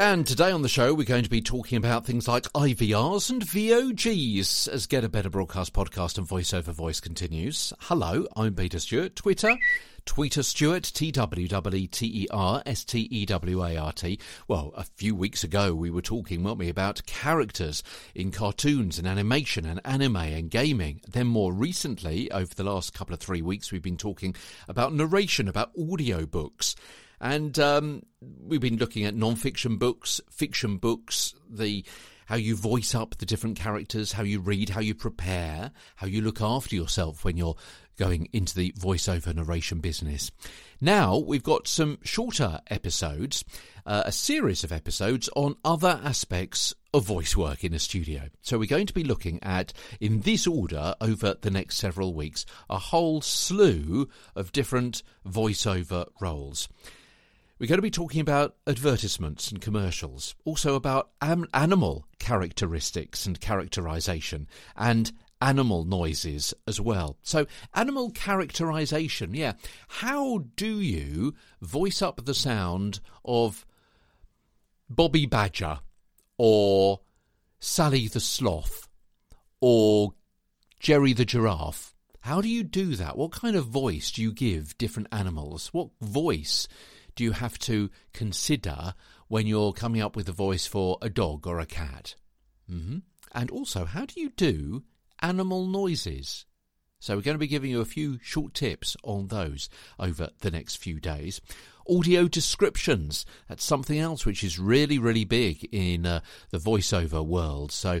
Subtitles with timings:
[0.00, 3.42] And today on the show, we're going to be talking about things like IVRs and
[3.42, 7.72] VOGs as Get a Better Broadcast podcast and voiceover voice continues.
[7.80, 9.16] Hello, I'm Peter Stewart.
[9.16, 9.56] Twitter,
[10.04, 14.18] Twitter Stewart, T W W T E R S T E W A R T.
[14.46, 17.82] Well, a few weeks ago, we were talking, weren't we, about characters
[18.14, 21.00] in cartoons and animation and anime and gaming.
[21.08, 24.34] Then, more recently, over the last couple of three weeks, we've been talking
[24.68, 26.76] about narration, about audio books.
[27.20, 31.84] And um, we've been looking at non-fiction books, fiction books, the
[32.26, 36.20] how you voice up the different characters, how you read, how you prepare, how you
[36.20, 37.56] look after yourself when you're
[37.98, 40.30] going into the voiceover narration business.
[40.80, 43.44] Now we've got some shorter episodes,
[43.84, 48.28] uh, a series of episodes on other aspects of voice work in a studio.
[48.42, 52.46] So we're going to be looking at, in this order, over the next several weeks,
[52.70, 56.68] a whole slew of different voiceover roles.
[57.60, 63.38] We're going to be talking about advertisements and commercials, also about am- animal characteristics and
[63.38, 64.48] characterization,
[64.78, 65.12] and
[65.42, 67.18] animal noises as well.
[67.22, 69.52] So, animal characterization, yeah.
[69.88, 73.66] How do you voice up the sound of
[74.88, 75.80] Bobby Badger
[76.38, 77.00] or
[77.58, 78.88] Sally the Sloth
[79.60, 80.14] or
[80.78, 81.94] Jerry the Giraffe?
[82.20, 83.18] How do you do that?
[83.18, 85.68] What kind of voice do you give different animals?
[85.74, 86.66] What voice
[87.20, 88.94] do you have to consider
[89.28, 92.14] when you're coming up with a voice for a dog or a cat?
[92.72, 93.00] Mm-hmm.
[93.34, 94.84] And also, how do you do
[95.20, 96.46] animal noises?
[96.98, 100.50] So, we're going to be giving you a few short tips on those over the
[100.50, 101.42] next few days.
[101.86, 107.70] Audio descriptions, that's something else which is really, really big in uh, the voiceover world.
[107.70, 108.00] So,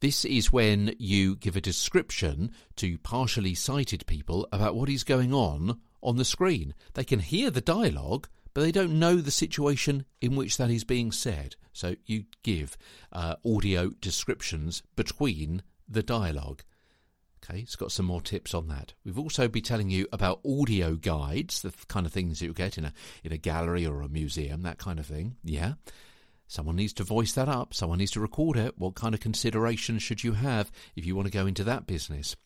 [0.00, 5.32] this is when you give a description to partially sighted people about what is going
[5.32, 6.74] on on the screen.
[6.94, 10.84] They can hear the dialogue, but they don't know the situation in which that is
[10.84, 11.56] being said.
[11.72, 12.76] So you give
[13.12, 16.62] uh, audio descriptions between the dialogue.
[17.44, 18.94] Okay, it's got some more tips on that.
[19.04, 22.84] We've also be telling you about audio guides, the kind of things you get in
[22.84, 22.92] a
[23.22, 25.36] in a gallery or a museum, that kind of thing.
[25.44, 25.74] Yeah.
[26.48, 28.78] Someone needs to voice that up, someone needs to record it.
[28.78, 32.36] What kind of considerations should you have if you want to go into that business?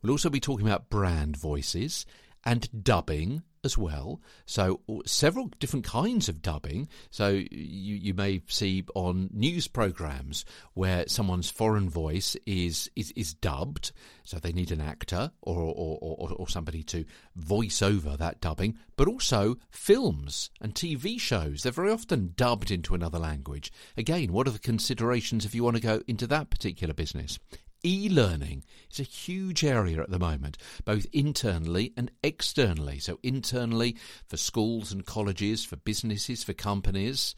[0.00, 2.06] We'll also be talking about brand voices
[2.44, 4.20] and dubbing as well.
[4.46, 6.88] So several different kinds of dubbing.
[7.10, 10.44] So you, you may see on news programs
[10.74, 13.92] where someone's foreign voice is is, is dubbed.
[14.24, 17.04] So they need an actor or, or, or, or somebody to
[17.36, 18.78] voice over that dubbing.
[18.96, 21.62] But also films and TV shows.
[21.62, 23.72] They're very often dubbed into another language.
[23.96, 27.38] Again, what are the considerations if you want to go into that particular business?
[27.84, 32.98] E learning is a huge area at the moment, both internally and externally.
[32.98, 33.96] So, internally
[34.26, 37.34] for schools and colleges, for businesses, for companies,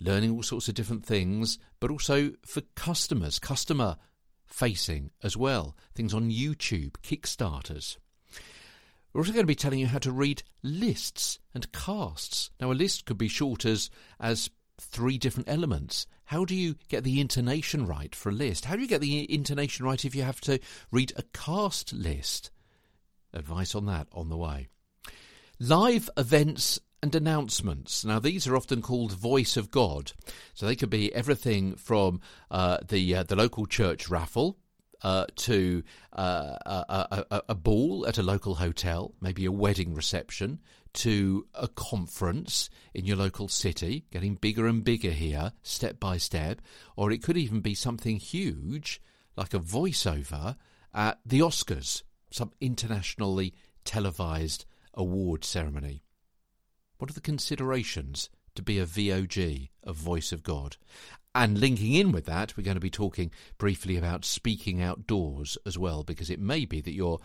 [0.00, 3.96] learning all sorts of different things, but also for customers, customer
[4.46, 5.76] facing as well.
[5.94, 7.96] Things on YouTube, Kickstarters.
[9.12, 12.50] We're also going to be telling you how to read lists and casts.
[12.60, 13.88] Now, a list could be short as,
[14.20, 16.06] as three different elements.
[16.26, 18.64] How do you get the intonation right for a list?
[18.64, 20.58] How do you get the intonation right if you have to
[20.90, 22.50] read a cast list?
[23.32, 24.68] Advice on that on the way.
[25.58, 28.04] Live events and announcements.
[28.04, 30.12] Now, these are often called voice of God.
[30.54, 32.20] So they could be everything from
[32.50, 34.58] uh, the uh, the local church raffle
[35.02, 40.60] uh, to uh, a, a, a, ball at a local hotel, maybe a wedding reception,
[40.94, 46.62] to a conference in your local city, getting bigger and bigger here, step by step,
[46.96, 49.00] or it could even be something huge
[49.36, 50.56] like a voiceover
[50.94, 54.64] at the Oscars, some internationally televised
[54.94, 56.02] award ceremony.
[56.98, 60.76] What are the considerations to be a VOG, a voice of God?
[61.34, 65.76] And linking in with that, we're going to be talking briefly about speaking outdoors as
[65.76, 67.20] well, because it may be that you're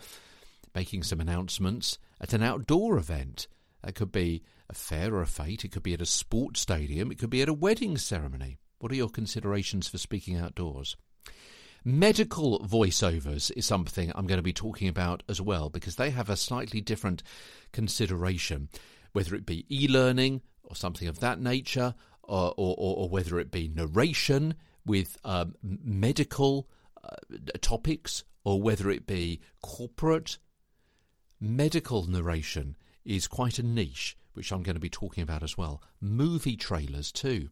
[0.74, 3.48] making some announcements at an outdoor event.
[3.82, 7.10] That could be a fair or a fete, it could be at a sports stadium,
[7.10, 8.58] it could be at a wedding ceremony.
[8.78, 10.96] What are your considerations for speaking outdoors?
[11.84, 16.30] Medical voiceovers is something I'm going to be talking about as well because they have
[16.30, 17.22] a slightly different
[17.72, 18.68] consideration,
[19.12, 20.42] whether it be e learning
[20.72, 24.54] or something of that nature, or, or, or whether it be narration
[24.86, 26.66] with um, medical
[27.04, 27.16] uh,
[27.60, 30.38] topics, or whether it be corporate.
[31.38, 32.74] Medical narration
[33.04, 35.82] is quite a niche, which I'm going to be talking about as well.
[36.00, 37.50] Movie trailers, too.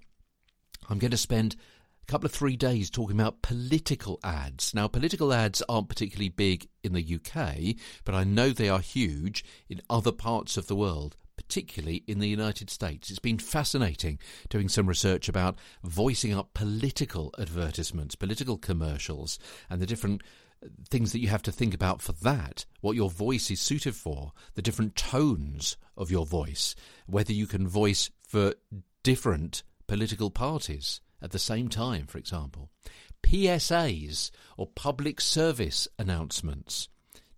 [0.88, 1.56] I'm going to spend
[2.02, 4.72] a couple of three days talking about political ads.
[4.72, 9.44] Now, political ads aren't particularly big in the UK, but I know they are huge
[9.68, 11.16] in other parts of the world
[11.50, 13.10] particularly in the United States.
[13.10, 14.20] It's been fascinating
[14.50, 19.36] doing some research about voicing up political advertisements, political commercials,
[19.68, 20.22] and the different
[20.64, 23.96] uh, things that you have to think about for that, what your voice is suited
[23.96, 26.76] for, the different tones of your voice,
[27.06, 28.54] whether you can voice for
[29.02, 32.70] different political parties at the same time, for example.
[33.24, 36.88] PSAs or public service announcements.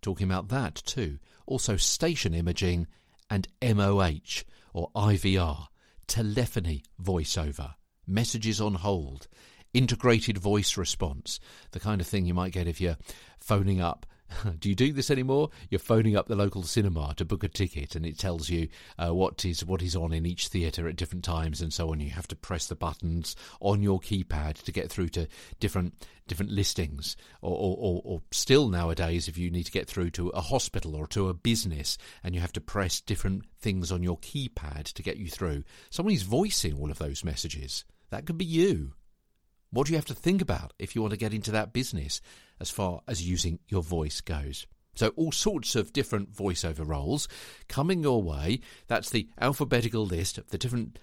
[0.03, 1.19] Talking about that too.
[1.47, 2.89] Also, station imaging
[3.33, 4.45] and MOH
[4.75, 5.69] or IVR,
[6.07, 7.73] telephony voiceover,
[8.07, 9.27] messages on hold,
[9.73, 11.41] integrated voice response,
[11.71, 12.99] the kind of thing you might get if you're
[13.39, 14.05] phoning up
[14.59, 15.51] do you do this anymore?
[15.71, 18.69] You're phoning up the local cinema to book a ticket, and it tells you
[18.99, 22.01] uh, what is what is on in each theatre at different times, and so on.
[22.01, 25.29] You have to press the buttons on your keypad to get through to
[25.61, 25.95] different
[26.29, 30.41] different listings, or, or, or still nowadays, if you need to get through to a
[30.41, 34.85] hospital or to a business, and you have to press different things on your keypad
[34.93, 35.65] to get you through.
[35.91, 37.85] Somebody's voicing all of those messages.
[38.11, 38.93] That could be you.
[39.73, 42.21] What do you have to think about if you want to get into that business
[42.61, 44.67] as far as using your voice goes?
[44.95, 47.27] So, all sorts of different voiceover roles
[47.69, 48.61] coming your way.
[48.89, 50.99] That's the alphabetical list of the different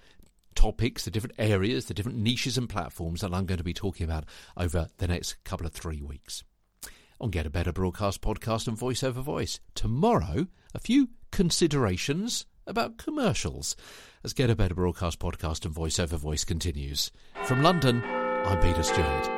[0.54, 4.04] topics, the different areas, the different niches and platforms that I'm going to be talking
[4.04, 4.24] about
[4.56, 6.44] over the next couple of three weeks.
[7.20, 9.58] On Get a Better Broadcast podcast and VoiceOver Voice.
[9.74, 13.74] Tomorrow, a few considerations about commercials
[14.22, 17.10] as Get a Better Broadcast podcast and VoiceOver Voice continues.
[17.44, 18.02] From London,
[18.46, 19.28] I'm Peter Stewart.